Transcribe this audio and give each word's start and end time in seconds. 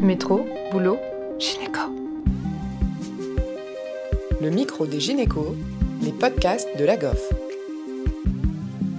Métro, 0.00 0.46
boulot, 0.70 0.98
gynéco. 1.38 1.80
Le 4.42 4.50
micro 4.50 4.86
des 4.86 5.00
gynécos, 5.00 5.54
les 6.02 6.12
podcasts 6.12 6.68
de 6.78 6.84
la 6.84 6.98
GOF. 6.98 7.32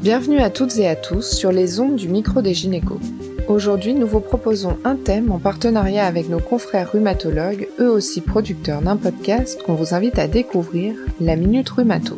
Bienvenue 0.01 0.39
à 0.39 0.49
toutes 0.49 0.77
et 0.77 0.87
à 0.87 0.95
tous 0.95 1.21
sur 1.21 1.51
les 1.51 1.79
ondes 1.79 1.97
du 1.97 2.09
micro 2.09 2.41
des 2.41 2.55
gynécos. 2.55 2.99
Aujourd'hui, 3.47 3.93
nous 3.93 4.07
vous 4.07 4.19
proposons 4.19 4.77
un 4.83 4.95
thème 4.95 5.31
en 5.31 5.37
partenariat 5.37 6.07
avec 6.07 6.29
nos 6.29 6.39
confrères 6.39 6.91
rhumatologues, 6.91 7.67
eux 7.79 7.91
aussi 7.91 8.21
producteurs 8.21 8.81
d'un 8.81 8.97
podcast 8.97 9.61
qu'on 9.63 9.75
vous 9.75 9.93
invite 9.93 10.17
à 10.17 10.27
découvrir, 10.27 10.95
la 11.21 11.35
Minute 11.35 11.69
Rhumato. 11.69 12.17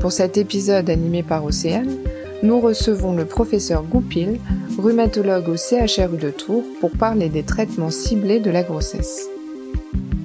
Pour 0.00 0.12
cet 0.12 0.36
épisode 0.36 0.90
animé 0.90 1.22
par 1.22 1.44
Océane, 1.46 1.96
nous 2.42 2.60
recevons 2.60 3.14
le 3.14 3.24
professeur 3.24 3.82
Goupil, 3.82 4.40
rhumatologue 4.78 5.48
au 5.48 5.56
CHRU 5.56 6.16
de 6.16 6.30
Tours, 6.30 6.64
pour 6.80 6.90
parler 6.90 7.28
des 7.28 7.42
traitements 7.42 7.90
ciblés 7.90 8.40
de 8.40 8.50
la 8.50 8.62
grossesse. 8.62 9.26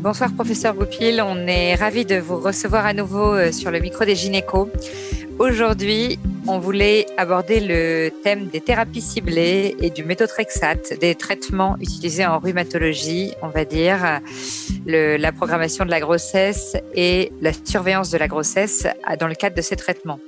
Bonsoir 0.02 0.34
professeur 0.34 0.76
Goupil, 0.76 1.22
on 1.26 1.48
est 1.48 1.76
ravi 1.76 2.06
de 2.06 2.16
vous 2.16 2.40
recevoir 2.40 2.86
à 2.86 2.94
nouveau 2.94 3.34
euh, 3.34 3.52
sur 3.52 3.70
le 3.70 3.80
micro 3.80 4.06
des 4.06 4.16
gynécos. 4.16 4.70
Aujourd'hui, 5.40 6.20
on 6.48 6.60
voulait 6.60 7.06
aborder 7.18 7.60
le 7.60 8.10
thème 8.24 8.48
des 8.48 8.60
thérapies 8.60 9.02
ciblées 9.02 9.76
et 9.80 9.90
du 9.90 10.04
méthotrexate, 10.04 11.00
des 11.00 11.16
traitements 11.16 11.78
utilisés 11.80 12.26
en 12.26 12.40
rhumatologie, 12.40 13.34
on 13.42 13.50
va 13.50 13.66
dire, 13.66 14.20
la 14.86 15.32
programmation 15.32 15.86
de 15.86 15.92
la 15.92 16.00
grossesse 16.00 16.76
et 16.96 17.32
la 17.42 17.52
surveillance 17.54 18.10
de 18.10 18.18
la 18.18 18.28
grossesse 18.28 18.88
dans 19.20 19.28
le 19.28 19.36
cadre 19.36 19.56
de 19.56 19.62
ces 19.62 19.76
traitements. 19.76 20.20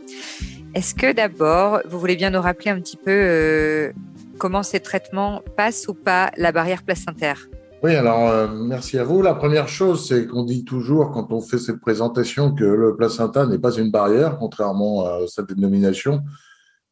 Est-ce 0.73 0.95
que 0.95 1.11
d'abord, 1.11 1.81
vous 1.85 1.99
voulez 1.99 2.16
bien 2.16 2.30
nous 2.30 2.39
rappeler 2.41 2.71
un 2.71 2.80
petit 2.80 2.95
peu 2.95 3.11
euh, 3.11 3.91
comment 4.38 4.63
ces 4.63 4.80
traitements 4.80 5.41
passent 5.57 5.89
ou 5.89 5.94
pas 5.94 6.31
la 6.38 6.53
barrière 6.53 6.84
placentaire? 6.84 7.50
Oui, 7.83 7.94
alors 7.94 8.30
euh, 8.30 8.47
merci 8.47 8.97
à 8.97 9.03
vous. 9.03 9.22
La 9.22 9.33
première 9.33 9.67
chose, 9.67 10.08
c'est 10.08 10.28
qu'on 10.28 10.45
dit 10.45 10.63
toujours 10.63 11.11
quand 11.11 11.33
on 11.33 11.41
fait 11.41 11.58
cette 11.58 11.81
présentation 11.81 12.55
que 12.55 12.63
le 12.63 12.95
placenta 12.95 13.45
n'est 13.47 13.59
pas 13.59 13.73
une 13.73 13.91
barrière, 13.91 14.38
contrairement 14.38 15.05
à 15.05 15.28
sa 15.28 15.44
dénomination, 15.44 16.22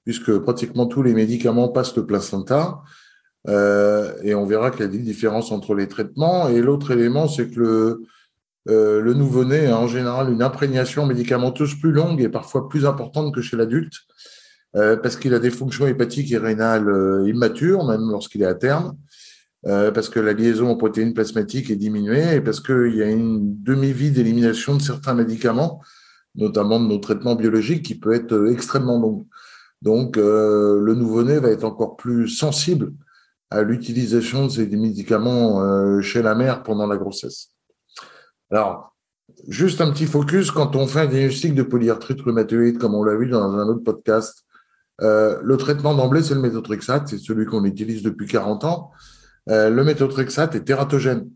puisque 0.04 0.38
pratiquement 0.40 0.86
tous 0.86 1.02
les 1.02 1.14
médicaments 1.14 1.70
passent 1.70 1.96
le 1.96 2.06
placenta. 2.06 2.82
Euh, 3.48 4.12
et 4.24 4.36
on 4.36 4.46
verra 4.46 4.72
qu'il 4.72 4.82
y 4.82 4.84
a 4.84 4.88
des 4.88 4.98
différences 4.98 5.54
entre 5.54 5.74
les 5.74 5.88
traitements. 5.88 6.50
Et 6.50 6.60
l'autre 6.60 6.92
élément, 6.92 7.30
c'est 7.30 7.50
que 7.50 7.60
le, 7.60 8.02
euh, 8.68 9.02
le 9.02 9.14
nouveau-né 9.14 9.68
a 9.68 9.78
en 9.78 9.88
général 9.88 10.32
une 10.32 10.42
imprégnation 10.42 11.06
médicamenteuse 11.06 11.76
plus 11.76 11.92
longue 11.92 12.22
et 12.22 12.30
parfois 12.30 12.68
plus 12.68 12.86
importante 12.86 13.34
que 13.34 13.42
chez 13.42 13.56
l'adulte, 13.56 13.96
euh, 14.76 14.98
parce 14.98 15.16
qu'il 15.16 15.34
a 15.34 15.40
des 15.40 15.50
fonctions 15.50 15.88
hépatiques 15.88 16.32
et 16.32 16.38
rénales 16.38 16.90
euh, 16.90 17.28
immatures, 17.28 17.86
même 17.86 18.10
lorsqu'il 18.10 18.42
est 18.42 18.48
à 18.48 18.56
terme, 18.56 18.98
parce 19.64 20.08
que 20.08 20.22
la 20.22 20.32
liaison 20.32 20.72
aux 20.72 20.78
protéines 20.78 21.14
plasmatiques 21.14 21.70
est 21.70 21.76
diminuée 21.76 22.36
et 22.36 22.42
parce 22.42 22.62
qu'il 22.62 22.96
y 22.96 23.04
a 23.04 23.10
une 23.10 23.62
demi-vie 23.62 24.10
d'élimination 24.10 24.78
de 24.78 24.82
certains 24.82 25.14
médicaments, 25.14 25.82
notamment 26.36 26.80
de 26.80 26.88
nos 26.88 26.98
traitements 26.98 27.36
biologiques, 27.36 27.84
qui 27.84 27.96
peut 27.96 28.14
être 28.14 28.50
extrêmement 28.50 28.98
longue. 28.98 29.26
Donc, 29.82 30.16
le 30.16 30.94
nouveau-né 30.94 31.40
va 31.40 31.50
être 31.50 31.66
encore 31.66 31.98
plus 31.98 32.30
sensible 32.30 32.94
à 33.50 33.62
l'utilisation 33.62 34.46
de 34.46 34.52
ces 34.52 34.68
médicaments 34.68 36.02
chez 36.02 36.22
la 36.22 36.36
mère 36.36 36.64
pendant 36.64 36.88
la 36.88 36.96
grossesse. 36.96 37.50
Alors, 38.52 38.96
juste 39.48 39.82
un 39.82 39.92
petit 39.92 40.06
focus, 40.06 40.52
quand 40.52 40.76
on 40.76 40.88
fait 40.88 41.02
un 41.02 41.06
diagnostic 41.06 41.54
de 41.56 41.64
polyarthrite 41.64 42.22
rhumatoïde, 42.22 42.78
comme 42.78 42.96
on 42.96 43.04
l'a 43.04 43.16
vu 43.16 43.28
dans 43.28 43.54
un 43.54 43.68
autre 43.68 43.84
podcast, 43.84 44.46
euh, 45.02 45.40
le 45.44 45.58
traitement 45.58 45.94
d'emblée, 45.96 46.24
c'est 46.24 46.34
le 46.34 46.42
méthotrexate, 46.42 47.08
c'est 47.08 47.20
celui 47.20 47.46
qu'on 47.46 47.64
utilise 47.64 48.04
depuis 48.04 48.28
40 48.28 48.64
ans. 48.66 48.92
Euh, 49.50 49.70
le 49.70 49.84
méthotrexate 49.84 50.56
est 50.56 50.64
tératogène. 50.64 51.30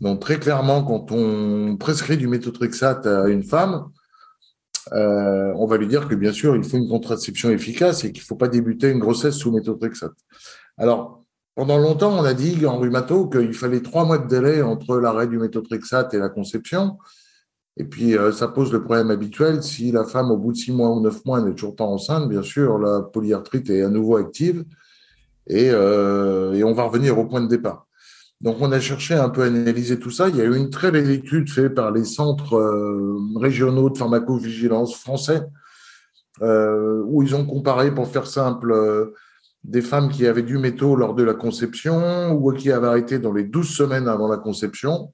Donc 0.00 0.20
très 0.20 0.38
clairement, 0.38 0.82
quand 0.82 1.12
on 1.12 1.76
prescrit 1.76 2.16
du 2.16 2.28
méthotrexate 2.28 3.06
à 3.06 3.28
une 3.28 3.42
femme, 3.42 3.86
euh, 4.92 5.52
on 5.56 5.66
va 5.66 5.76
lui 5.76 5.86
dire 5.86 6.08
que 6.08 6.14
bien 6.14 6.32
sûr, 6.32 6.56
il 6.56 6.64
faut 6.64 6.76
une 6.76 6.88
contraception 6.88 7.50
efficace 7.50 8.04
et 8.04 8.12
qu'il 8.12 8.22
ne 8.22 8.26
faut 8.26 8.36
pas 8.36 8.48
débuter 8.48 8.90
une 8.90 8.98
grossesse 8.98 9.36
sous 9.36 9.52
méthotrexate. 9.52 10.12
Alors, 10.78 11.19
pendant 11.60 11.76
longtemps, 11.76 12.18
on 12.18 12.24
a 12.24 12.32
dit 12.32 12.64
en 12.64 12.78
rhumato 12.78 13.28
qu'il 13.28 13.52
fallait 13.52 13.82
trois 13.82 14.06
mois 14.06 14.16
de 14.16 14.26
délai 14.26 14.62
entre 14.62 14.96
l'arrêt 14.96 15.26
du 15.26 15.38
méthotrexate 15.38 16.14
et 16.14 16.18
la 16.18 16.30
conception. 16.30 16.96
Et 17.76 17.84
puis, 17.84 18.16
euh, 18.16 18.32
ça 18.32 18.48
pose 18.48 18.72
le 18.72 18.82
problème 18.82 19.10
habituel. 19.10 19.62
Si 19.62 19.92
la 19.92 20.04
femme, 20.04 20.30
au 20.30 20.38
bout 20.38 20.52
de 20.52 20.56
six 20.56 20.72
mois 20.72 20.88
ou 20.88 21.02
neuf 21.02 21.22
mois, 21.26 21.42
n'est 21.42 21.52
toujours 21.52 21.76
pas 21.76 21.84
enceinte, 21.84 22.30
bien 22.30 22.42
sûr, 22.42 22.78
la 22.78 23.02
polyarthrite 23.02 23.68
est 23.68 23.82
à 23.82 23.90
nouveau 23.90 24.16
active 24.16 24.64
et, 25.48 25.68
euh, 25.70 26.54
et, 26.54 26.64
on 26.64 26.72
va 26.72 26.84
revenir 26.84 27.18
au 27.18 27.26
point 27.26 27.42
de 27.42 27.48
départ. 27.48 27.86
Donc, 28.40 28.56
on 28.60 28.72
a 28.72 28.80
cherché 28.80 29.12
un 29.12 29.28
peu 29.28 29.42
à 29.42 29.46
analyser 29.48 29.98
tout 29.98 30.10
ça. 30.10 30.30
Il 30.30 30.36
y 30.36 30.40
a 30.40 30.44
eu 30.44 30.56
une 30.56 30.70
très 30.70 30.90
belle 30.90 31.10
étude 31.10 31.50
faite 31.50 31.74
par 31.74 31.90
les 31.90 32.04
centres 32.04 32.54
euh, 32.54 33.18
régionaux 33.36 33.90
de 33.90 33.98
pharmacovigilance 33.98 34.94
français 34.94 35.42
où 36.40 37.22
ils 37.22 37.34
ont 37.34 37.44
comparé, 37.44 37.94
pour 37.94 38.08
faire 38.08 38.26
simple, 38.26 38.72
des 39.64 39.82
femmes 39.82 40.10
qui 40.10 40.26
avaient 40.26 40.42
du 40.42 40.58
métaux 40.58 40.96
lors 40.96 41.14
de 41.14 41.22
la 41.22 41.34
conception 41.34 42.32
ou 42.32 42.52
qui 42.52 42.70
avaient 42.70 42.86
arrêté 42.86 43.18
dans 43.18 43.32
les 43.32 43.44
12 43.44 43.68
semaines 43.68 44.08
avant 44.08 44.28
la 44.28 44.38
conception 44.38 45.12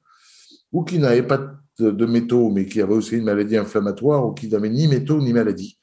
ou 0.72 0.84
qui 0.84 0.98
n'avaient 0.98 1.22
pas 1.22 1.52
de 1.78 2.06
métaux 2.06 2.50
mais 2.50 2.66
qui 2.66 2.80
avaient 2.80 2.94
aussi 2.94 3.16
une 3.16 3.24
maladie 3.24 3.56
inflammatoire 3.56 4.26
ou 4.26 4.32
qui 4.32 4.48
n'avaient 4.48 4.70
ni 4.70 4.86
métaux 4.88 5.20
ni 5.20 5.32
maladie. 5.32 5.78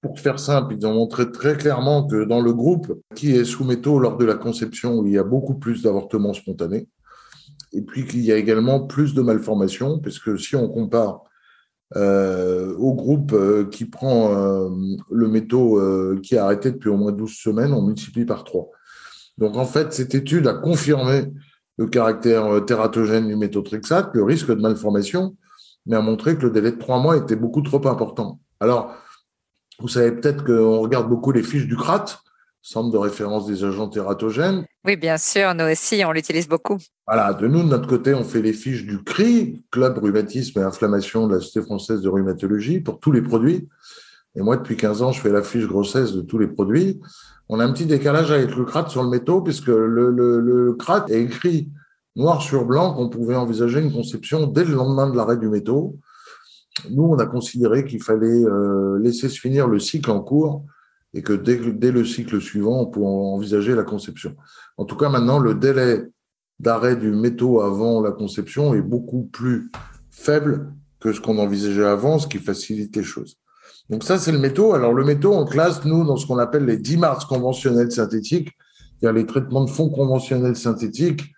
Pour 0.00 0.18
faire 0.18 0.38
simple, 0.38 0.74
ils 0.78 0.86
ont 0.86 0.94
montré 0.94 1.30
très 1.30 1.56
clairement 1.56 2.06
que 2.06 2.24
dans 2.24 2.40
le 2.40 2.54
groupe 2.54 2.98
qui 3.14 3.36
est 3.36 3.44
sous 3.44 3.64
métaux 3.64 3.98
lors 3.98 4.16
de 4.16 4.24
la 4.24 4.34
conception, 4.34 5.04
il 5.04 5.12
y 5.12 5.18
a 5.18 5.24
beaucoup 5.24 5.54
plus 5.54 5.82
d'avortements 5.82 6.32
spontanés 6.32 6.88
et 7.72 7.82
puis 7.82 8.06
qu'il 8.06 8.20
y 8.20 8.32
a 8.32 8.36
également 8.36 8.80
plus 8.80 9.14
de 9.14 9.22
malformations, 9.22 9.98
parce 9.98 10.18
que 10.18 10.36
si 10.36 10.56
on 10.56 10.68
compare 10.68 11.22
euh, 11.96 12.76
au 12.76 12.94
groupe 12.94 13.32
euh, 13.32 13.64
qui 13.64 13.84
prend 13.84 14.32
euh, 14.32 14.70
le 15.10 15.26
métaux 15.26 15.80
qui 16.22 16.36
a 16.36 16.44
arrêté 16.44 16.70
depuis 16.70 16.88
au 16.88 16.96
moins 16.96 17.12
12 17.12 17.32
semaines, 17.32 17.72
on 17.72 17.82
multiplie 17.82 18.24
par 18.24 18.44
3. 18.44 18.68
Donc 19.38 19.56
en 19.56 19.64
fait, 19.64 19.92
cette 19.92 20.14
étude 20.14 20.46
a 20.46 20.54
confirmé 20.54 21.32
le 21.78 21.86
caractère 21.86 22.64
tératogène 22.64 23.26
du 23.26 23.36
méthotrexate, 23.36 24.10
le 24.14 24.22
risque 24.22 24.48
de 24.48 24.60
malformation, 24.60 25.36
mais 25.86 25.96
a 25.96 26.02
montré 26.02 26.36
que 26.36 26.42
le 26.42 26.50
délai 26.50 26.72
de 26.72 26.76
3 26.78 27.00
mois 27.00 27.16
était 27.16 27.36
beaucoup 27.36 27.62
trop 27.62 27.86
important. 27.88 28.38
Alors, 28.60 28.94
vous 29.80 29.88
savez 29.88 30.12
peut-être 30.12 30.44
qu'on 30.44 30.80
regarde 30.80 31.08
beaucoup 31.08 31.32
les 31.32 31.42
fiches 31.42 31.66
du 31.66 31.76
CRAT, 31.76 32.04
centre 32.62 32.90
de 32.90 32.98
référence 32.98 33.46
des 33.46 33.64
agents 33.64 33.88
tératogènes. 33.88 34.64
Oui, 34.84 34.96
bien 34.96 35.18
sûr, 35.18 35.54
nous 35.54 35.64
aussi, 35.64 36.02
on 36.06 36.12
l'utilise 36.12 36.48
beaucoup. 36.48 36.78
Voilà, 37.06 37.32
de 37.34 37.46
nous, 37.46 37.62
de 37.62 37.68
notre 37.68 37.88
côté, 37.88 38.14
on 38.14 38.24
fait 38.24 38.42
les 38.42 38.52
fiches 38.52 38.84
du 38.84 39.02
CRI, 39.02 39.64
Club 39.70 39.98
Rhumatisme 39.98 40.60
et 40.60 40.62
Inflammation 40.62 41.26
de 41.26 41.34
la 41.34 41.40
Société 41.40 41.62
française 41.62 42.00
de 42.02 42.08
rhumatologie, 42.08 42.80
pour 42.80 43.00
tous 43.00 43.12
les 43.12 43.22
produits. 43.22 43.68
Et 44.36 44.42
moi, 44.42 44.56
depuis 44.56 44.76
15 44.76 45.02
ans, 45.02 45.12
je 45.12 45.20
fais 45.20 45.30
la 45.30 45.42
fiche 45.42 45.66
grossesse 45.66 46.12
de 46.12 46.20
tous 46.20 46.38
les 46.38 46.46
produits. 46.46 47.00
On 47.48 47.58
a 47.58 47.64
un 47.64 47.72
petit 47.72 47.86
décalage 47.86 48.30
avec 48.30 48.54
le 48.54 48.64
CRAT 48.64 48.88
sur 48.88 49.02
le 49.02 49.08
métaux, 49.08 49.40
puisque 49.40 49.66
le, 49.66 50.10
le, 50.10 50.40
le 50.40 50.74
CRAT 50.74 51.06
est 51.08 51.22
écrit 51.22 51.70
noir 52.16 52.42
sur 52.42 52.64
blanc 52.64 52.94
qu'on 52.94 53.08
pouvait 53.08 53.36
envisager 53.36 53.80
une 53.80 53.92
conception 53.92 54.46
dès 54.46 54.64
le 54.64 54.74
lendemain 54.74 55.10
de 55.10 55.16
l'arrêt 55.16 55.36
du 55.36 55.48
métaux. 55.48 55.96
Nous, 56.90 57.02
on 57.02 57.18
a 57.18 57.26
considéré 57.26 57.84
qu'il 57.84 58.02
fallait 58.02 58.44
euh, 58.44 58.98
laisser 59.00 59.28
se 59.28 59.38
finir 59.40 59.66
le 59.66 59.78
cycle 59.78 60.10
en 60.10 60.20
cours 60.20 60.64
et 61.14 61.22
que 61.22 61.32
dès, 61.32 61.56
dès, 61.56 61.90
le 61.90 62.04
cycle 62.04 62.40
suivant, 62.40 62.80
on 62.80 62.86
peut 62.86 63.02
envisager 63.02 63.74
la 63.74 63.82
conception. 63.82 64.36
En 64.76 64.84
tout 64.84 64.96
cas, 64.96 65.08
maintenant, 65.08 65.38
le 65.38 65.54
délai 65.54 66.06
d'arrêt 66.60 66.96
du 66.96 67.10
métaux 67.10 67.60
avant 67.62 68.00
la 68.00 68.12
conception 68.12 68.74
est 68.74 68.82
beaucoup 68.82 69.24
plus 69.24 69.70
faible 70.10 70.72
que 71.00 71.12
ce 71.12 71.20
qu'on 71.20 71.38
envisageait 71.38 71.84
avant, 71.84 72.18
ce 72.18 72.28
qui 72.28 72.38
facilite 72.38 72.94
les 72.94 73.02
choses. 73.02 73.36
Donc 73.88 74.04
ça, 74.04 74.18
c'est 74.18 74.32
le 74.32 74.38
métaux. 74.38 74.74
Alors 74.74 74.92
le 74.92 75.04
métaux, 75.04 75.32
on 75.32 75.44
classe, 75.44 75.84
nous, 75.84 76.04
dans 76.04 76.16
ce 76.16 76.26
qu'on 76.26 76.38
appelle 76.38 76.64
les 76.64 76.76
10 76.76 76.98
mars 76.98 77.24
conventionnels 77.24 77.90
synthétiques, 77.90 78.50
c'est-à-dire 79.00 79.20
les 79.20 79.26
traitements 79.26 79.64
de 79.64 79.70
fond 79.70 79.88
conventionnels 79.88 80.56
synthétiques 80.56 81.32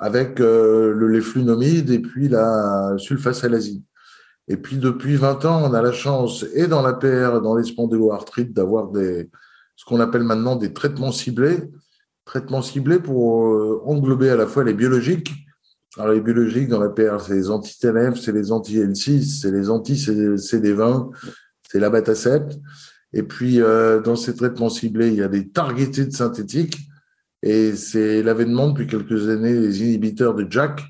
avec 0.00 0.40
euh, 0.40 0.92
le 0.92 1.08
léflunomide 1.08 1.90
et 1.90 2.00
puis 2.00 2.28
la 2.28 2.94
sulfasalazine. 2.98 3.82
Et 4.48 4.56
puis 4.56 4.76
depuis 4.76 5.16
20 5.16 5.44
ans, 5.46 5.62
on 5.64 5.72
a 5.72 5.80
la 5.80 5.92
chance, 5.92 6.44
et 6.54 6.66
dans 6.66 6.82
l'APR, 6.82 7.38
et 7.38 7.42
dans 7.42 7.56
les 7.56 7.64
spondyloarthrites, 7.64 8.52
d'avoir 8.52 8.88
des, 8.88 9.30
ce 9.76 9.84
qu'on 9.84 10.00
appelle 10.00 10.22
maintenant 10.22 10.56
des 10.56 10.72
traitements 10.72 11.12
ciblés. 11.12 11.58
Traitements 12.24 12.62
ciblés 12.62 12.98
pour 12.98 13.46
euh, 13.46 13.82
englober 13.84 14.30
à 14.30 14.36
la 14.36 14.46
fois 14.46 14.64
les 14.64 14.74
biologiques. 14.74 15.32
Alors 15.96 16.12
les 16.12 16.20
biologiques 16.20 16.68
dans 16.68 16.80
l'APR, 16.80 17.20
c'est 17.20 17.34
les 17.34 17.50
anti-TNF, 17.50 18.18
c'est 18.18 18.32
les 18.32 18.50
anti-L6, 18.50 19.40
c'est 19.40 19.50
les 19.50 19.70
anti-CD20, 19.70 21.10
c'est 21.70 21.78
l'abatacept. 21.78 22.58
Et 23.12 23.22
puis 23.22 23.60
euh, 23.60 24.00
dans 24.00 24.16
ces 24.16 24.34
traitements 24.34 24.70
ciblés, 24.70 25.08
il 25.08 25.14
y 25.14 25.22
a 25.22 25.28
des 25.28 25.48
targeted 25.48 26.12
synthétiques. 26.12 26.78
Et 27.42 27.76
c'est 27.76 28.22
l'avènement 28.22 28.68
depuis 28.68 28.86
quelques 28.86 29.28
années 29.28 29.54
des 29.54 29.82
inhibiteurs 29.82 30.34
de 30.34 30.50
JAK, 30.50 30.82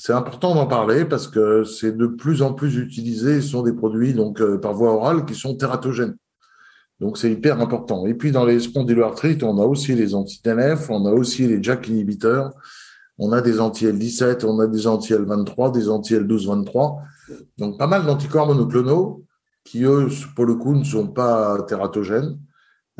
c'est 0.00 0.12
important 0.12 0.54
d'en 0.54 0.68
parler 0.68 1.04
parce 1.04 1.26
que 1.26 1.64
c'est 1.64 1.96
de 1.96 2.06
plus 2.06 2.42
en 2.42 2.54
plus 2.54 2.76
utilisé. 2.76 3.40
Ce 3.40 3.48
sont 3.48 3.62
des 3.62 3.72
produits 3.72 4.14
donc 4.14 4.40
euh, 4.40 4.56
par 4.56 4.72
voie 4.72 4.92
orale 4.92 5.24
qui 5.24 5.34
sont 5.34 5.56
tératogènes. 5.56 6.16
Donc, 7.00 7.18
c'est 7.18 7.32
hyper 7.32 7.60
important. 7.60 8.06
Et 8.06 8.14
puis, 8.14 8.30
dans 8.30 8.44
les 8.44 8.60
spondyloarthrites, 8.60 9.42
on 9.42 9.58
a 9.58 9.64
aussi 9.64 9.96
les 9.96 10.14
anti-TNF, 10.14 10.88
on 10.90 11.04
a 11.04 11.10
aussi 11.10 11.48
les 11.48 11.60
JAK 11.60 11.88
inhibiteurs, 11.88 12.52
on 13.18 13.32
a 13.32 13.40
des 13.40 13.58
anti-L17, 13.58 14.46
on 14.46 14.60
a 14.60 14.68
des 14.68 14.86
anti-L23, 14.86 15.72
des 15.72 15.88
anti-L12-23. 15.88 16.98
Donc, 17.58 17.76
pas 17.76 17.88
mal 17.88 18.06
d'anticorps 18.06 18.46
monoclonaux 18.46 19.24
qui, 19.64 19.82
eux, 19.82 20.08
pour 20.36 20.46
le 20.46 20.54
coup, 20.54 20.76
ne 20.76 20.84
sont 20.84 21.08
pas 21.08 21.60
tératogènes. 21.62 22.38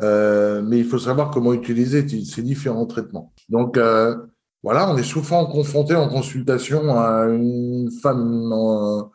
Euh, 0.01 0.61
mais 0.61 0.79
il 0.79 0.85
faut 0.85 0.99
savoir 0.99 1.31
comment 1.31 1.53
utiliser 1.53 2.05
ces 2.25 2.41
différents 2.41 2.85
traitements. 2.85 3.33
Donc, 3.47 3.77
euh, 3.77 4.17
voilà, 4.63 4.91
on 4.91 4.97
est 4.97 5.03
souvent 5.03 5.45
confronté 5.45 5.95
en 5.95 6.09
consultation 6.09 6.99
à 6.99 7.25
une 7.29 7.89
femme 7.91 8.51
en, 8.51 9.11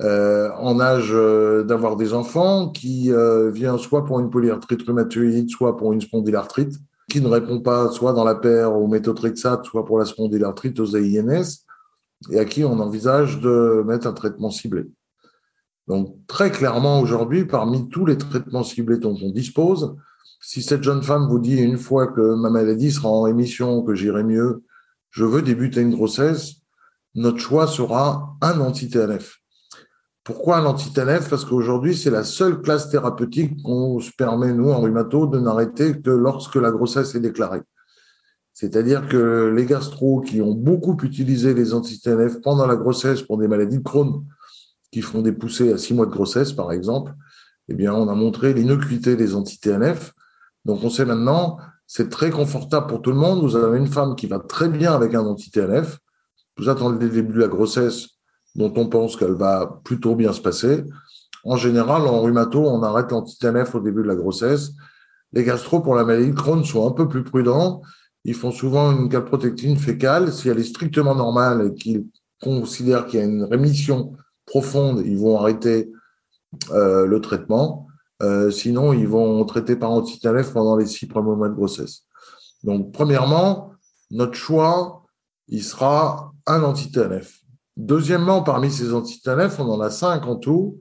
euh, 0.00 0.50
âge 0.80 1.10
euh, 1.12 1.64
d'avoir 1.64 1.96
des 1.96 2.14
enfants 2.14 2.68
qui 2.68 3.12
euh, 3.12 3.50
vient 3.50 3.78
soit 3.78 4.04
pour 4.04 4.20
une 4.20 4.30
polyarthrite 4.30 4.82
rhumatoïde, 4.82 5.50
soit 5.50 5.76
pour 5.76 5.92
une 5.92 6.00
spondylarthrite, 6.00 6.74
qui 7.10 7.20
ne 7.20 7.28
répond 7.28 7.60
pas 7.60 7.90
soit 7.90 8.12
dans 8.12 8.24
la 8.24 8.34
paire 8.34 8.76
au 8.76 8.86
méthotrexate, 8.86 9.64
soit 9.64 9.84
pour 9.84 9.98
la 9.98 10.04
spondylarthrite 10.04 10.78
aux 10.78 10.96
AINS, 10.96 11.64
et 12.30 12.38
à 12.38 12.44
qui 12.44 12.64
on 12.64 12.78
envisage 12.78 13.40
de 13.40 13.82
mettre 13.86 14.06
un 14.06 14.12
traitement 14.12 14.50
ciblé. 14.50 14.84
Donc 15.88 16.14
très 16.26 16.50
clairement 16.50 17.00
aujourd'hui, 17.00 17.44
parmi 17.44 17.88
tous 17.88 18.06
les 18.06 18.18
traitements 18.18 18.64
ciblés 18.64 18.98
dont 18.98 19.16
on 19.22 19.30
dispose, 19.30 19.96
si 20.40 20.62
cette 20.62 20.82
jeune 20.82 21.02
femme 21.02 21.26
vous 21.28 21.38
dit 21.38 21.56
une 21.56 21.78
fois 21.78 22.08
que 22.08 22.34
ma 22.34 22.50
maladie 22.50 22.92
sera 22.92 23.08
en 23.08 23.22
rémission, 23.22 23.82
que 23.82 23.94
j'irai 23.94 24.22
mieux, 24.22 24.62
je 25.16 25.24
veux 25.24 25.40
débuter 25.40 25.80
une 25.80 25.94
grossesse, 25.94 26.56
notre 27.14 27.38
choix 27.38 27.66
sera 27.66 28.36
un 28.42 28.60
anti-TNF. 28.60 29.38
Pourquoi 30.22 30.58
un 30.58 30.66
anti-TNF 30.66 31.30
Parce 31.30 31.46
qu'aujourd'hui, 31.46 31.96
c'est 31.96 32.10
la 32.10 32.22
seule 32.22 32.60
classe 32.60 32.90
thérapeutique 32.90 33.62
qu'on 33.62 33.98
se 33.98 34.10
permet, 34.10 34.52
nous, 34.52 34.68
en 34.68 34.82
rhumato, 34.82 35.26
de 35.26 35.40
n'arrêter 35.40 36.02
que 36.02 36.10
lorsque 36.10 36.56
la 36.56 36.70
grossesse 36.70 37.14
est 37.14 37.20
déclarée. 37.20 37.62
C'est-à-dire 38.52 39.08
que 39.08 39.50
les 39.56 39.64
gastro 39.64 40.20
qui 40.20 40.42
ont 40.42 40.52
beaucoup 40.52 40.98
utilisé 41.02 41.54
les 41.54 41.72
anti-TNF 41.72 42.42
pendant 42.42 42.66
la 42.66 42.76
grossesse 42.76 43.22
pour 43.22 43.38
des 43.38 43.48
maladies 43.48 43.78
de 43.78 43.82
Crohn, 43.82 44.22
qui 44.92 45.00
font 45.00 45.22
des 45.22 45.32
poussées 45.32 45.72
à 45.72 45.78
six 45.78 45.94
mois 45.94 46.04
de 46.04 46.10
grossesse, 46.12 46.52
par 46.52 46.72
exemple, 46.72 47.14
eh 47.68 47.74
bien, 47.74 47.94
on 47.94 48.10
a 48.10 48.14
montré 48.14 48.52
l'innocuité 48.52 49.16
des 49.16 49.34
anti-TNF. 49.34 50.12
Donc, 50.66 50.84
on 50.84 50.90
sait 50.90 51.06
maintenant 51.06 51.56
c'est 51.86 52.10
très 52.10 52.30
confortable 52.30 52.86
pour 52.86 53.02
tout 53.02 53.10
le 53.10 53.16
monde. 53.16 53.42
Vous 53.42 53.56
avez 53.56 53.78
une 53.78 53.86
femme 53.86 54.16
qui 54.16 54.26
va 54.26 54.38
très 54.38 54.68
bien 54.68 54.92
avec 54.92 55.14
un 55.14 55.24
anti-TNF. 55.24 55.98
Vous 56.58 56.68
attendez 56.68 57.06
le 57.06 57.10
début 57.10 57.34
de 57.34 57.40
la 57.40 57.48
grossesse, 57.48 58.08
dont 58.54 58.72
on 58.76 58.88
pense 58.88 59.16
qu'elle 59.16 59.34
va 59.34 59.80
plutôt 59.84 60.14
bien 60.14 60.32
se 60.32 60.40
passer. 60.40 60.84
En 61.44 61.56
général, 61.56 62.02
en 62.02 62.22
rhumato, 62.22 62.66
on 62.66 62.82
arrête 62.82 63.12
l'anti-TNF 63.12 63.74
au 63.76 63.80
début 63.80 64.02
de 64.02 64.08
la 64.08 64.16
grossesse. 64.16 64.72
Les 65.32 65.44
gastro 65.44 65.80
pour 65.80 65.94
la 65.94 66.04
maladie 66.04 66.30
de 66.30 66.34
Crohn 66.34 66.64
sont 66.64 66.88
un 66.88 66.92
peu 66.92 67.08
plus 67.08 67.22
prudents. 67.22 67.82
Ils 68.24 68.34
font 68.34 68.50
souvent 68.50 68.90
une 68.90 69.08
calprotectine 69.08 69.76
fécale. 69.76 70.32
Si 70.32 70.48
elle 70.48 70.58
est 70.58 70.64
strictement 70.64 71.14
normale 71.14 71.68
et 71.68 71.74
qu'ils 71.74 72.06
considèrent 72.42 73.06
qu'il 73.06 73.20
y 73.20 73.22
a 73.22 73.26
une 73.26 73.44
rémission 73.44 74.14
profonde, 74.44 75.02
ils 75.04 75.18
vont 75.18 75.38
arrêter 75.38 75.92
euh, 76.70 77.06
le 77.06 77.20
traitement. 77.20 77.85
Euh, 78.22 78.50
sinon, 78.50 78.92
ils 78.92 79.08
vont 79.08 79.44
traiter 79.44 79.76
par 79.76 79.90
anti-TNF 79.90 80.52
pendant 80.52 80.76
les 80.76 80.86
six 80.86 81.06
premiers 81.06 81.36
mois 81.36 81.48
de 81.48 81.54
grossesse. 81.54 82.02
Donc, 82.62 82.92
premièrement, 82.92 83.72
notre 84.10 84.34
choix, 84.34 85.04
il 85.48 85.62
sera 85.62 86.32
un 86.46 86.62
anti-TNF. 86.62 87.40
Deuxièmement, 87.76 88.42
parmi 88.42 88.70
ces 88.70 88.94
anti-TNF, 88.94 89.60
on 89.60 89.70
en 89.70 89.80
a 89.80 89.90
cinq 89.90 90.26
en 90.26 90.36
tout. 90.36 90.78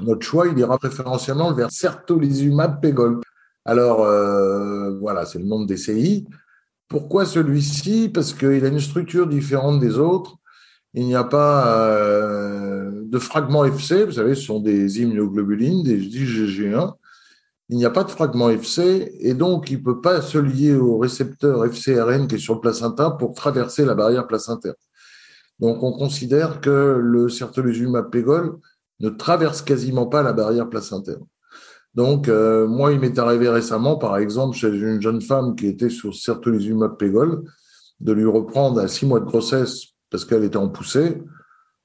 Notre 0.00 0.24
choix, 0.24 0.46
il 0.46 0.58
ira 0.58 0.78
préférentiellement 0.78 1.52
vers 1.52 1.70
certolizumab 1.70 2.80
pegol. 2.80 3.20
Alors, 3.64 4.02
euh, 4.02 4.96
voilà, 5.00 5.26
c'est 5.26 5.38
le 5.38 5.46
nom 5.46 5.64
de 5.64 5.74
DCI. 5.74 6.26
Pourquoi 6.88 7.26
celui-ci? 7.26 8.08
Parce 8.08 8.32
qu'il 8.32 8.64
a 8.64 8.68
une 8.68 8.80
structure 8.80 9.26
différente 9.26 9.80
des 9.80 9.98
autres. 9.98 10.36
Il 10.94 11.06
n'y 11.06 11.16
a 11.16 11.24
pas 11.24 11.76
euh, 11.76 12.65
de 13.08 13.18
fragments 13.18 13.64
FC, 13.64 14.04
vous 14.04 14.12
savez, 14.12 14.34
ce 14.34 14.42
sont 14.42 14.60
des 14.60 15.00
immunoglobulines, 15.00 15.82
des 15.82 15.98
IgG1. 15.98 16.94
Il 17.68 17.76
n'y 17.76 17.84
a 17.84 17.90
pas 17.90 18.04
de 18.04 18.10
fragment 18.10 18.50
FC 18.50 19.12
et 19.18 19.34
donc 19.34 19.70
il 19.70 19.78
ne 19.78 19.82
peut 19.82 20.00
pas 20.00 20.22
se 20.22 20.38
lier 20.38 20.74
au 20.74 20.98
récepteur 20.98 21.64
FCRN 21.66 22.28
qui 22.28 22.36
est 22.36 22.38
sur 22.38 22.54
le 22.54 22.60
placenta 22.60 23.10
pour 23.10 23.34
traverser 23.34 23.84
la 23.84 23.94
barrière 23.94 24.26
placentaire. 24.26 24.74
Donc 25.58 25.82
on 25.82 25.92
considère 25.92 26.60
que 26.60 27.00
le 27.02 27.28
certolizumab 27.28 28.10
pégol 28.10 28.58
ne 29.00 29.08
traverse 29.08 29.62
quasiment 29.62 30.06
pas 30.06 30.22
la 30.22 30.32
barrière 30.32 30.68
placentaire. 30.68 31.18
Donc 31.94 32.28
euh, 32.28 32.68
moi, 32.68 32.92
il 32.92 33.00
m'est 33.00 33.18
arrivé 33.18 33.48
récemment, 33.48 33.96
par 33.96 34.16
exemple, 34.18 34.56
chez 34.56 34.68
une 34.68 35.00
jeune 35.00 35.22
femme 35.22 35.56
qui 35.56 35.66
était 35.66 35.90
sur 35.90 36.14
certolizumab 36.14 36.96
pégol, 36.96 37.42
de 38.00 38.12
lui 38.12 38.26
reprendre 38.26 38.80
à 38.80 38.86
six 38.86 39.06
mois 39.06 39.20
de 39.20 39.24
grossesse 39.24 39.86
parce 40.10 40.24
qu'elle 40.24 40.44
était 40.44 40.56
en 40.56 40.68
poussée 40.68 41.22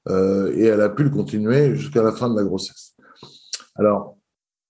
euh, 0.08 0.52
et 0.54 0.64
elle 0.64 0.80
a 0.80 0.88
pu 0.88 1.04
le 1.04 1.10
continuer 1.10 1.76
jusqu'à 1.76 2.02
la 2.02 2.12
fin 2.12 2.28
de 2.28 2.36
la 2.36 2.44
grossesse. 2.44 2.94
Alors, 3.74 4.18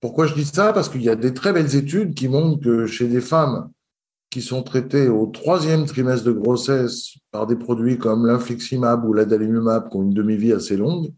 pourquoi 0.00 0.26
je 0.26 0.34
dis 0.34 0.44
ça? 0.44 0.72
Parce 0.72 0.88
qu'il 0.88 1.02
y 1.02 1.08
a 1.08 1.16
des 1.16 1.32
très 1.32 1.52
belles 1.52 1.76
études 1.76 2.14
qui 2.14 2.28
montrent 2.28 2.60
que 2.62 2.86
chez 2.86 3.08
des 3.08 3.20
femmes 3.20 3.70
qui 4.30 4.42
sont 4.42 4.62
traitées 4.62 5.08
au 5.08 5.26
troisième 5.26 5.84
trimestre 5.84 6.24
de 6.24 6.32
grossesse 6.32 7.18
par 7.30 7.46
des 7.46 7.56
produits 7.56 7.98
comme 7.98 8.26
l'infliximab 8.26 9.04
ou 9.04 9.12
l'adalimumab 9.12 9.90
qui 9.90 9.96
ont 9.96 10.02
une 10.02 10.14
demi-vie 10.14 10.52
assez 10.52 10.76
longue, 10.76 11.12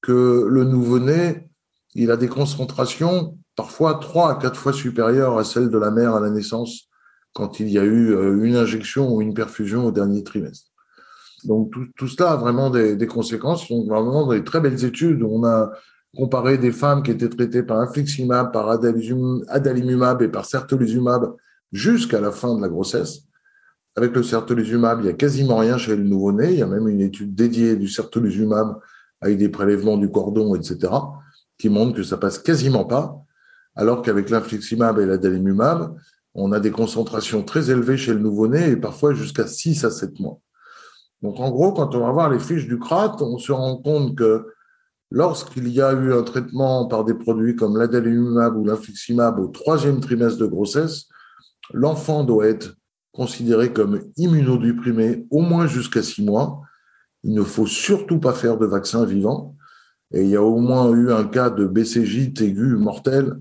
que 0.00 0.46
le 0.48 0.64
nouveau-né, 0.64 1.48
il 1.94 2.10
a 2.10 2.16
des 2.16 2.28
concentrations 2.28 3.38
parfois 3.56 3.94
trois 3.94 4.32
à 4.32 4.34
quatre 4.36 4.58
fois 4.58 4.72
supérieures 4.72 5.38
à 5.38 5.44
celles 5.44 5.70
de 5.70 5.78
la 5.78 5.90
mère 5.90 6.14
à 6.14 6.20
la 6.20 6.30
naissance 6.30 6.88
quand 7.34 7.60
il 7.60 7.68
y 7.68 7.78
a 7.78 7.84
eu 7.84 8.12
euh, 8.12 8.42
une 8.44 8.56
injection 8.56 9.12
ou 9.12 9.20
une 9.20 9.34
perfusion 9.34 9.86
au 9.86 9.92
dernier 9.92 10.24
trimestre. 10.24 10.70
Donc 11.46 11.72
tout, 11.96 12.08
cela 12.08 12.32
a 12.32 12.36
vraiment 12.36 12.70
des, 12.70 12.96
des, 12.96 13.06
conséquences. 13.06 13.68
Donc 13.68 13.88
vraiment 13.88 14.26
des 14.26 14.44
très 14.44 14.60
belles 14.60 14.84
études. 14.84 15.22
On 15.22 15.44
a 15.44 15.70
comparé 16.16 16.58
des 16.58 16.72
femmes 16.72 17.02
qui 17.02 17.10
étaient 17.10 17.28
traitées 17.28 17.62
par 17.62 17.78
infliximab, 17.78 18.52
par 18.52 18.70
adalimumab 18.70 20.22
et 20.22 20.28
par 20.28 20.44
certolizumab 20.44 21.34
jusqu'à 21.72 22.20
la 22.20 22.30
fin 22.30 22.54
de 22.54 22.62
la 22.62 22.68
grossesse. 22.68 23.22
Avec 23.96 24.14
le 24.14 24.22
certolizumab, 24.22 25.00
il 25.00 25.06
y 25.06 25.10
a 25.10 25.12
quasiment 25.12 25.58
rien 25.58 25.78
chez 25.78 25.96
le 25.96 26.02
nouveau-né. 26.02 26.52
Il 26.52 26.58
y 26.58 26.62
a 26.62 26.66
même 26.66 26.88
une 26.88 27.00
étude 27.00 27.34
dédiée 27.34 27.76
du 27.76 27.88
certolizumab 27.88 28.78
avec 29.20 29.38
des 29.38 29.48
prélèvements 29.48 29.96
du 29.96 30.10
cordon, 30.10 30.54
etc., 30.54 30.92
qui 31.58 31.68
montre 31.68 31.96
que 31.96 32.02
ça 32.02 32.16
passe 32.16 32.38
quasiment 32.38 32.84
pas. 32.84 33.16
Alors 33.76 34.02
qu'avec 34.02 34.30
l'infliximab 34.30 34.98
et 34.98 35.06
l'adalimumab, 35.06 35.96
on 36.34 36.52
a 36.52 36.60
des 36.60 36.72
concentrations 36.72 37.42
très 37.42 37.70
élevées 37.70 37.96
chez 37.96 38.12
le 38.12 38.20
nouveau-né 38.20 38.70
et 38.70 38.76
parfois 38.76 39.14
jusqu'à 39.14 39.46
6 39.46 39.84
à 39.84 39.90
7 39.90 40.18
mois. 40.18 40.40
Donc, 41.24 41.40
en 41.40 41.50
gros, 41.50 41.72
quand 41.72 41.94
on 41.94 42.00
va 42.00 42.12
voir 42.12 42.28
les 42.28 42.38
fiches 42.38 42.68
du 42.68 42.78
CRAT, 42.78 43.16
on 43.20 43.38
se 43.38 43.50
rend 43.50 43.78
compte 43.78 44.14
que 44.14 44.46
lorsqu'il 45.10 45.68
y 45.68 45.80
a 45.80 45.94
eu 45.94 46.12
un 46.12 46.22
traitement 46.22 46.86
par 46.86 47.02
des 47.02 47.14
produits 47.14 47.56
comme 47.56 47.78
l'adalimumab 47.78 48.54
ou 48.58 48.66
l'infliximab 48.66 49.38
au 49.38 49.46
troisième 49.46 50.00
trimestre 50.00 50.38
de 50.38 50.46
grossesse, 50.46 51.06
l'enfant 51.72 52.24
doit 52.24 52.46
être 52.46 52.76
considéré 53.12 53.72
comme 53.72 54.02
immunodéprimé 54.18 55.26
au 55.30 55.40
moins 55.40 55.66
jusqu'à 55.66 56.02
six 56.02 56.22
mois. 56.22 56.60
Il 57.22 57.32
ne 57.32 57.42
faut 57.42 57.66
surtout 57.66 58.20
pas 58.20 58.34
faire 58.34 58.58
de 58.58 58.66
vaccin 58.66 59.06
vivant. 59.06 59.56
Et 60.12 60.24
il 60.24 60.28
y 60.28 60.36
a 60.36 60.42
au 60.42 60.58
moins 60.58 60.92
eu 60.92 61.10
un 61.10 61.24
cas 61.24 61.48
de 61.48 61.66
BCJ 61.66 62.38
aigu 62.42 62.76
mortel 62.76 63.40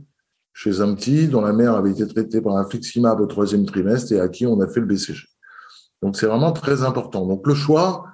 chez 0.54 0.80
un 0.80 0.96
petit 0.96 1.28
dont 1.28 1.42
la 1.42 1.52
mère 1.52 1.76
avait 1.76 1.92
été 1.92 2.08
traitée 2.08 2.40
par 2.40 2.56
un 2.56 2.64
fliximab 2.64 3.20
au 3.20 3.26
troisième 3.26 3.66
trimestre 3.66 4.14
et 4.14 4.22
à 4.22 4.30
qui 4.30 4.48
on 4.48 4.62
a 4.62 4.70
fait 4.70 4.80
le 4.80 4.86
BCG. 4.86 5.33
Donc 6.04 6.18
c'est 6.18 6.26
vraiment 6.26 6.52
très 6.52 6.84
important. 6.84 7.26
Donc 7.26 7.48
le 7.48 7.56
choix, 7.56 8.06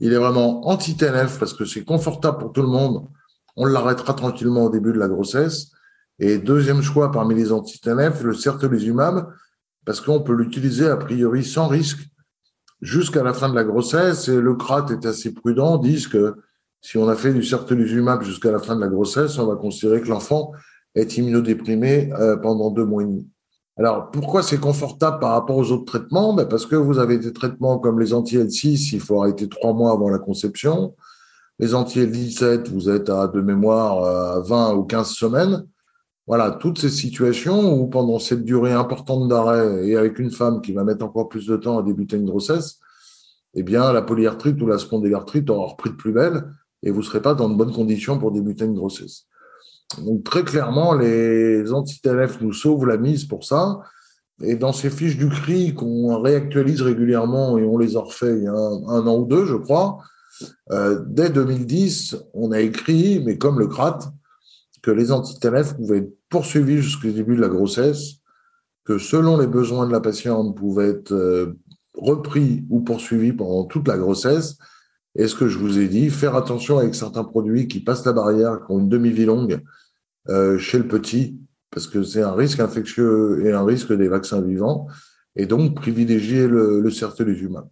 il 0.00 0.12
est 0.12 0.18
vraiment 0.18 0.68
anti-TNF 0.68 1.38
parce 1.38 1.54
que 1.54 1.64
c'est 1.64 1.82
confortable 1.82 2.36
pour 2.36 2.52
tout 2.52 2.60
le 2.60 2.68
monde. 2.68 3.08
On 3.56 3.64
l'arrêtera 3.64 4.12
tranquillement 4.12 4.64
au 4.64 4.70
début 4.70 4.92
de 4.92 4.98
la 4.98 5.08
grossesse. 5.08 5.70
Et 6.18 6.36
deuxième 6.36 6.82
choix 6.82 7.10
parmi 7.10 7.34
les 7.34 7.50
anti-TNF, 7.50 8.22
le 8.22 8.34
certolizumab, 8.34 9.32
parce 9.86 10.02
qu'on 10.02 10.20
peut 10.20 10.34
l'utiliser 10.34 10.88
a 10.88 10.98
priori 10.98 11.42
sans 11.42 11.68
risque 11.68 12.00
jusqu'à 12.82 13.22
la 13.22 13.32
fin 13.32 13.48
de 13.48 13.54
la 13.54 13.64
grossesse. 13.64 14.28
Et 14.28 14.38
le 14.38 14.54
CRAT 14.54 14.88
est 14.90 15.06
assez 15.06 15.32
prudent, 15.32 15.78
disent 15.78 16.06
que 16.06 16.34
si 16.82 16.98
on 16.98 17.08
a 17.08 17.16
fait 17.16 17.32
du 17.32 17.42
certolizumab 17.42 18.24
jusqu'à 18.24 18.52
la 18.52 18.58
fin 18.58 18.76
de 18.76 18.82
la 18.82 18.88
grossesse, 18.88 19.38
on 19.38 19.46
va 19.46 19.56
considérer 19.56 20.02
que 20.02 20.08
l'enfant 20.08 20.52
est 20.94 21.16
immunodéprimé 21.16 22.12
euh, 22.12 22.36
pendant 22.36 22.70
deux 22.70 22.84
mois 22.84 23.04
et 23.04 23.06
demi. 23.06 23.26
Alors, 23.78 24.10
pourquoi 24.10 24.42
c'est 24.42 24.58
confortable 24.58 25.20
par 25.20 25.30
rapport 25.30 25.56
aux 25.56 25.70
autres 25.70 25.84
traitements? 25.84 26.34
Ben 26.34 26.46
Parce 26.46 26.66
que 26.66 26.74
vous 26.74 26.98
avez 26.98 27.16
des 27.16 27.32
traitements 27.32 27.78
comme 27.78 28.00
les 28.00 28.12
anti-L6, 28.12 28.92
il 28.92 29.00
faut 29.00 29.22
arrêter 29.22 29.48
trois 29.48 29.72
mois 29.72 29.92
avant 29.92 30.08
la 30.08 30.18
conception. 30.18 30.96
Les 31.60 31.74
anti-L17, 31.74 32.70
vous 32.70 32.90
êtes 32.90 33.08
à 33.08 33.28
de 33.28 33.40
mémoire 33.40 34.02
à 34.04 34.40
20 34.40 34.74
ou 34.74 34.82
15 34.82 35.10
semaines. 35.10 35.64
Voilà, 36.26 36.50
toutes 36.50 36.80
ces 36.80 36.88
situations 36.88 37.72
où 37.80 37.86
pendant 37.86 38.18
cette 38.18 38.44
durée 38.44 38.72
importante 38.72 39.28
d'arrêt 39.28 39.86
et 39.86 39.96
avec 39.96 40.18
une 40.18 40.32
femme 40.32 40.60
qui 40.60 40.72
va 40.72 40.82
mettre 40.82 41.04
encore 41.04 41.28
plus 41.28 41.46
de 41.46 41.56
temps 41.56 41.78
à 41.78 41.82
débuter 41.84 42.16
une 42.16 42.26
grossesse, 42.26 42.80
eh 43.54 43.62
bien, 43.62 43.92
la 43.92 44.02
polyarthrite 44.02 44.60
ou 44.60 44.66
la 44.66 44.78
spondylarthrite 44.78 45.48
aura 45.50 45.68
repris 45.68 45.90
de 45.90 45.94
plus 45.94 46.12
belle 46.12 46.52
et 46.82 46.90
vous 46.90 46.98
ne 46.98 47.04
serez 47.04 47.22
pas 47.22 47.34
dans 47.34 47.48
de 47.48 47.54
bonnes 47.54 47.72
conditions 47.72 48.18
pour 48.18 48.32
débuter 48.32 48.64
une 48.64 48.74
grossesse. 48.74 49.26
Donc 49.96 50.24
très 50.24 50.44
clairement, 50.44 50.94
les 50.94 51.72
anti-TNF 51.72 52.40
nous 52.40 52.52
sauvent 52.52 52.86
la 52.86 52.98
mise 52.98 53.24
pour 53.24 53.44
ça. 53.44 53.80
Et 54.42 54.54
dans 54.54 54.72
ces 54.72 54.90
fiches 54.90 55.16
du 55.16 55.28
CRI 55.28 55.74
qu'on 55.74 56.20
réactualise 56.20 56.82
régulièrement, 56.82 57.58
et 57.58 57.64
on 57.64 57.78
les 57.78 57.96
a 57.96 58.00
refait 58.00 58.36
il 58.36 58.44
y 58.44 58.46
a 58.46 58.52
un, 58.52 59.06
an 59.06 59.18
ou 59.18 59.24
deux, 59.24 59.46
je 59.46 59.56
crois, 59.56 59.98
euh, 60.70 61.02
dès 61.06 61.30
2010, 61.30 62.16
on 62.34 62.52
a 62.52 62.60
écrit, 62.60 63.20
mais 63.24 63.36
comme 63.38 63.58
le 63.58 63.66
CRAT, 63.66 63.98
que 64.82 64.92
les 64.92 65.10
anti-TNF 65.10 65.76
pouvaient 65.76 65.98
être 65.98 66.16
poursuivis 66.28 66.82
jusqu'au 66.82 67.10
début 67.10 67.34
de 67.34 67.40
la 67.40 67.48
grossesse, 67.48 68.18
que 68.84 68.98
selon 68.98 69.38
les 69.38 69.48
besoins 69.48 69.86
de 69.86 69.92
la 69.92 70.00
patiente, 70.00 70.56
pouvaient 70.56 70.90
être 70.90 71.12
euh, 71.12 71.58
repris 71.94 72.64
ou 72.70 72.80
poursuivis 72.80 73.32
pendant 73.32 73.64
toute 73.64 73.88
la 73.88 73.98
grossesse. 73.98 74.56
Et 75.18 75.26
ce 75.26 75.34
que 75.34 75.48
je 75.48 75.58
vous 75.58 75.78
ai 75.78 75.88
dit, 75.88 76.10
faire 76.10 76.36
attention 76.36 76.78
avec 76.78 76.94
certains 76.94 77.24
produits 77.24 77.66
qui 77.66 77.80
passent 77.80 78.06
la 78.06 78.12
barrière, 78.12 78.60
qui 78.64 78.72
ont 78.72 78.78
une 78.78 78.88
demi-vie 78.88 79.26
longue 79.26 79.60
euh, 80.28 80.58
chez 80.58 80.78
le 80.78 80.86
petit, 80.86 81.36
parce 81.70 81.88
que 81.88 82.04
c'est 82.04 82.22
un 82.22 82.32
risque 82.32 82.60
infectieux 82.60 83.44
et 83.44 83.52
un 83.52 83.64
risque 83.64 83.92
des 83.92 84.06
vaccins 84.06 84.40
vivants, 84.40 84.86
et 85.34 85.46
donc 85.46 85.74
privilégier 85.74 86.46
le, 86.46 86.80
le 86.80 87.42
humain. 87.42 87.68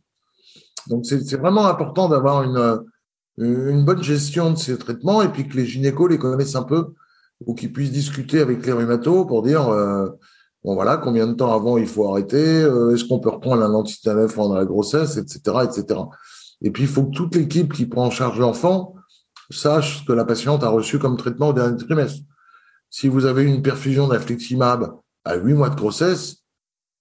Donc 0.88 1.06
c'est 1.06 1.36
vraiment 1.36 1.66
important 1.66 2.08
d'avoir 2.08 2.42
une, 2.42 3.84
bonne 3.84 4.02
gestion 4.02 4.52
de 4.52 4.56
ces 4.56 4.76
traitements 4.76 5.22
et 5.22 5.28
puis 5.28 5.48
que 5.48 5.56
les 5.56 5.66
gynécos 5.66 6.08
les 6.08 6.18
connaissent 6.18 6.56
un 6.56 6.62
peu 6.62 6.94
ou 7.44 7.54
qu'ils 7.54 7.72
puissent 7.72 7.92
discuter 7.92 8.40
avec 8.40 8.64
les 8.64 8.72
rhumatos 8.72 9.26
pour 9.26 9.42
dire 9.42 9.68
euh, 9.68 10.08
bon 10.64 10.74
voilà 10.74 10.96
combien 10.96 11.26
de 11.26 11.34
temps 11.34 11.52
avant 11.52 11.76
il 11.76 11.86
faut 11.86 12.08
arrêter, 12.10 12.62
euh, 12.62 12.94
est-ce 12.94 13.04
qu'on 13.04 13.18
peut 13.18 13.30
reprendre 13.30 13.62
un 13.62 13.74
antitanef 13.74 14.34
pendant 14.34 14.54
la 14.54 14.64
grossesse, 14.64 15.16
etc., 15.16 15.40
etc. 15.64 16.00
Et 16.62 16.70
puis 16.70 16.84
il 16.84 16.88
faut 16.88 17.04
que 17.04 17.14
toute 17.14 17.34
l'équipe 17.34 17.72
qui 17.72 17.86
prend 17.86 18.06
en 18.06 18.10
charge 18.10 18.38
l'enfant 18.38 18.94
sache 19.50 20.00
ce 20.00 20.04
que 20.04 20.12
la 20.12 20.24
patiente 20.24 20.64
a 20.64 20.68
reçu 20.68 20.98
comme 20.98 21.16
traitement 21.16 21.48
au 21.48 21.52
dernier 21.52 21.76
trimestre. 21.76 22.22
Si 22.90 23.08
vous 23.08 23.26
avez 23.26 23.44
une 23.44 23.62
perfusion 23.62 24.08
d'infliximab 24.08 24.98
à 25.24 25.36
8 25.36 25.54
mois 25.54 25.70
de 25.70 25.76
grossesse, 25.76 26.38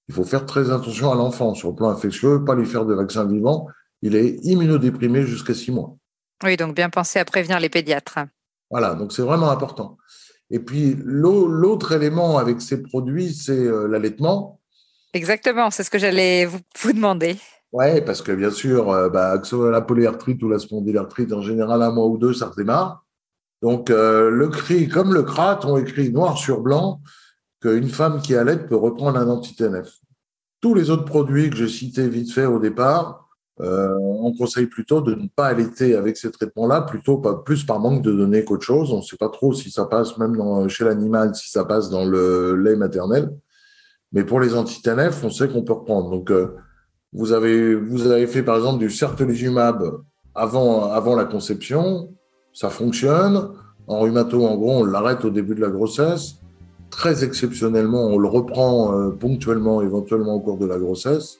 il 0.07 0.13
faut 0.13 0.23
faire 0.23 0.45
très 0.45 0.69
attention 0.71 1.11
à 1.11 1.15
l'enfant 1.15 1.55
sur 1.55 1.69
le 1.69 1.75
plan 1.75 1.89
infectieux, 1.89 2.43
pas 2.43 2.55
lui 2.55 2.65
faire 2.65 2.85
de 2.85 2.93
vaccin 2.93 3.25
vivant. 3.25 3.67
Il 4.01 4.15
est 4.15 4.37
immunodéprimé 4.43 5.23
jusqu'à 5.23 5.53
6 5.53 5.71
mois. 5.71 5.95
Oui, 6.43 6.57
donc 6.57 6.75
bien 6.75 6.89
penser 6.89 7.19
à 7.19 7.25
prévenir 7.25 7.59
les 7.59 7.69
pédiatres. 7.69 8.19
Voilà, 8.69 8.93
donc 8.93 9.13
c'est 9.13 9.21
vraiment 9.21 9.49
important. 9.49 9.97
Et 10.51 10.59
puis 10.59 10.95
l'autre 11.03 11.91
élément 11.91 12.37
avec 12.37 12.61
ces 12.61 12.81
produits, 12.81 13.33
c'est 13.33 13.57
euh, 13.57 13.87
l'allaitement. 13.87 14.59
Exactement, 15.13 15.71
c'est 15.71 15.83
ce 15.83 15.89
que 15.89 15.97
j'allais 15.97 16.45
vous, 16.45 16.59
demander. 16.93 17.37
Oui, 17.75 17.99
parce 18.05 18.21
que 18.21 18.31
bien 18.31 18.51
sûr, 18.51 18.89
euh, 18.89 19.09
bah, 19.09 19.41
la 19.51 19.81
polyarthrite 19.81 20.41
ou 20.43 20.47
la 20.47 20.59
spondylarthrite, 20.59 21.33
en 21.33 21.41
général, 21.41 21.81
un 21.81 21.91
mois 21.91 22.05
ou 22.05 22.17
deux, 22.17 22.33
ça 22.33 22.47
redémarre. 22.47 23.03
Donc, 23.61 23.89
euh, 23.89 24.29
le 24.29 24.47
CRI 24.47 24.87
comme 24.87 25.13
le 25.13 25.23
CRAT 25.23 25.65
ont 25.65 25.75
écrit 25.75 26.09
noir 26.09 26.37
sur 26.37 26.61
blanc 26.61 27.01
qu'une 27.61 27.89
femme 27.89 28.21
qui 28.21 28.33
allait 28.33 28.65
peut 28.65 28.77
reprendre 28.77 29.19
un 29.19 29.27
anti-TNF. 29.27 29.91
Tous 30.61 30.73
les 30.73 30.89
autres 30.89 31.03
produits 31.03 31.49
que 31.49 31.57
j'ai 31.57 31.67
cités 31.67 32.07
vite 32.07 32.31
fait 32.31 32.45
au 32.45 32.59
départ, 32.59 33.27
euh, 33.59 33.93
on 33.99 34.33
conseille 34.33 34.67
plutôt 34.67 35.01
de 35.01 35.13
ne 35.13 35.27
pas 35.27 35.47
allaiter 35.47 35.95
avec 35.95 36.15
ces 36.15 36.31
traitements-là, 36.31 36.79
plutôt 36.79 37.17
pas 37.17 37.35
plus 37.35 37.65
par 37.65 37.81
manque 37.81 38.01
de 38.03 38.13
données 38.13 38.45
qu'autre 38.45 38.63
chose. 38.63 38.93
On 38.93 38.99
ne 38.99 39.03
sait 39.03 39.17
pas 39.17 39.29
trop 39.29 39.51
si 39.51 39.69
ça 39.69 39.83
passe 39.83 40.17
même 40.17 40.69
chez 40.69 40.85
l'animal, 40.85 41.35
si 41.35 41.51
ça 41.51 41.65
passe 41.65 41.89
dans 41.89 42.05
le 42.05 42.55
lait 42.55 42.77
maternel. 42.77 43.35
Mais 44.13 44.23
pour 44.23 44.39
les 44.39 44.55
anti-TNF, 44.55 45.25
on 45.25 45.29
sait 45.29 45.49
qu'on 45.49 45.63
peut 45.63 45.73
reprendre. 45.73 46.09
Donc, 46.09 46.31
vous 47.13 47.31
avez 47.31 47.75
vous 47.75 48.07
avez 48.07 48.27
fait 48.27 48.43
par 48.43 48.57
exemple 48.57 48.79
du 48.79 48.89
certolizumab 48.89 50.01
avant 50.33 50.91
avant 50.91 51.15
la 51.15 51.25
conception 51.25 52.09
ça 52.55 52.69
fonctionne. 52.69 53.49
En 53.85 53.99
rhumato, 53.99 54.43
en 54.45 54.55
gros, 54.55 54.79
on 54.79 54.85
l'arrête 54.85 55.25
au 55.25 55.29
début 55.29 55.53
de 55.53 55.61
la 55.61 55.67
grossesse. 55.67 56.37
Très 56.89 57.23
exceptionnellement, 57.23 58.05
on 58.05 58.17
le 58.17 58.27
reprend 58.27 58.97
euh, 58.97 59.09
ponctuellement, 59.11 59.81
éventuellement 59.81 60.35
au 60.35 60.39
cours 60.39 60.57
de 60.57 60.65
la 60.65 60.79
grossesse. 60.79 61.39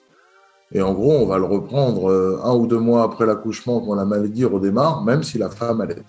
Et 0.74 0.82
en 0.82 0.94
gros, 0.94 1.14
on 1.14 1.26
va 1.26 1.38
le 1.38 1.46
reprendre 1.46 2.12
euh, 2.12 2.40
un 2.44 2.54
ou 2.54 2.68
deux 2.68 2.80
mois 2.80 3.04
après 3.04 3.26
l'accouchement 3.26 3.80
quand 3.80 3.96
la 3.96 4.04
maladie 4.04 4.44
redémarre, 4.44 5.04
même 5.06 5.24
si 5.24 5.38
la 5.38 5.50
femme 5.50 5.80
allait. 5.80 6.04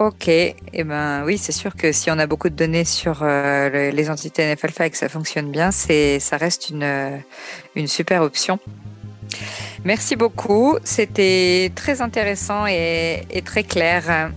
Ok, 0.00 0.28
et 0.28 0.56
eh 0.72 0.82
ben 0.82 1.24
oui, 1.26 1.36
c'est 1.36 1.52
sûr 1.52 1.76
que 1.76 1.92
si 1.92 2.10
on 2.10 2.18
a 2.18 2.26
beaucoup 2.26 2.48
de 2.48 2.54
données 2.54 2.86
sur 2.86 3.18
euh, 3.20 3.90
les 3.90 4.08
anti-TNF 4.08 4.64
alpha 4.64 4.86
et 4.86 4.90
que 4.90 4.96
ça 4.96 5.10
fonctionne 5.10 5.50
bien, 5.50 5.70
c'est 5.70 6.18
ça 6.20 6.38
reste 6.38 6.70
une, 6.70 7.20
une 7.76 7.86
super 7.86 8.22
option. 8.22 8.58
Merci 9.84 10.16
beaucoup. 10.16 10.78
C'était 10.84 11.70
très 11.74 12.00
intéressant 12.00 12.64
et, 12.66 13.26
très 13.44 13.62
clair. 13.62 14.32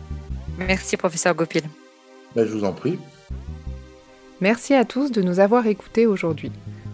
Merci, 0.58 0.98
professeur 0.98 1.34
Gopil. 1.34 1.64
Ben, 2.36 2.46
je 2.46 2.52
vous 2.52 2.66
en 2.66 2.74
prie. 2.74 3.00
Merci 4.42 4.74
à 4.74 4.84
tous 4.84 5.14
de 5.14 5.22
nous 5.22 5.40
avoir 5.40 5.66
écoutés 5.66 6.08
aujourd'hui. 6.08 6.52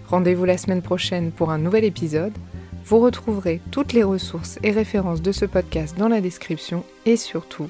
Rendez-vous 0.07 0.45
la 0.45 0.59
semaine 0.59 0.83
prochaine 0.83 1.31
pour 1.31 1.49
un 1.49 1.57
nouvel 1.57 1.85
épisode. 1.85 2.33
Vous 2.85 2.99
retrouverez 2.99 3.61
toutes 3.71 3.93
les 3.93 4.03
ressources 4.03 4.59
et 4.61 4.69
références 4.69 5.23
de 5.23 5.31
ce 5.31 5.45
podcast 5.45 5.97
dans 5.97 6.07
la 6.07 6.21
description 6.21 6.83
et 7.07 7.17
surtout, 7.17 7.69